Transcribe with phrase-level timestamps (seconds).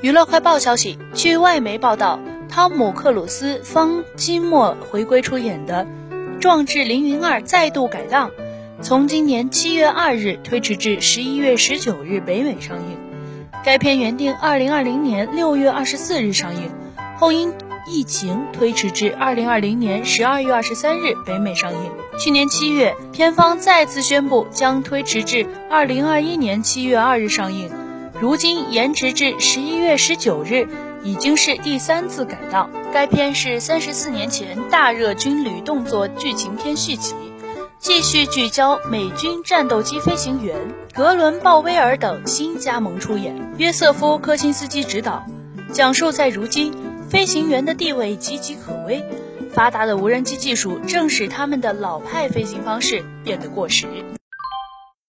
[0.00, 5.84] 娱乐快报消息，据外媒报道，汤姆·克鲁斯、方基莫回归出演的
[6.38, 8.30] 《壮志凌云二》再度改档，
[8.80, 12.96] 从今年七月二日推迟至十一月十九日北美上映。
[13.64, 16.70] 该片原定二零二零年六月二十四日上映，
[17.18, 17.52] 后因
[17.88, 21.90] 疫情推迟至二零二零年十二月二十三日北美上映。
[22.20, 27.68] 去年七月，片方再次宣布将推迟至二零二一年七月二日上映。
[28.20, 30.66] 如今延迟至十一月十九日，
[31.04, 32.68] 已经是第三次改档。
[32.92, 37.14] 该片是三十四年前大热军旅动作剧情片续集，
[37.78, 40.56] 继续聚焦美军战斗机飞行员
[40.92, 45.24] 格伦·鲍威尔等新加盟出演，约瑟夫·科钦斯基执导，
[45.72, 46.74] 讲述在如今
[47.08, 49.00] 飞行员的地位岌岌可危，
[49.52, 53.86] 发达的无人机技术正使他们的老派飞行方式变得过时。